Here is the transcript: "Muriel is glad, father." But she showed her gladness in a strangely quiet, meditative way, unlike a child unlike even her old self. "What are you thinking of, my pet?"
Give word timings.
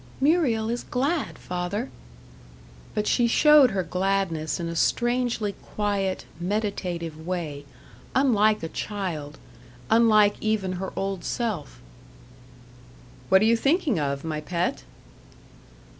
"Muriel 0.19 0.67
is 0.71 0.81
glad, 0.83 1.37
father." 1.37 1.91
But 2.95 3.05
she 3.05 3.27
showed 3.27 3.69
her 3.69 3.83
gladness 3.83 4.59
in 4.59 4.67
a 4.67 4.75
strangely 4.75 5.51
quiet, 5.61 6.25
meditative 6.39 7.27
way, 7.27 7.65
unlike 8.15 8.63
a 8.63 8.67
child 8.67 9.37
unlike 9.91 10.37
even 10.41 10.71
her 10.81 10.91
old 10.95 11.23
self. 11.23 11.79
"What 13.29 13.43
are 13.43 13.45
you 13.45 13.55
thinking 13.55 13.99
of, 13.99 14.23
my 14.23 14.41
pet?" 14.41 14.81